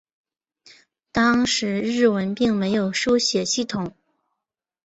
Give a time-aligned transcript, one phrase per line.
[1.11, 3.93] 当时日文并没有书写系统。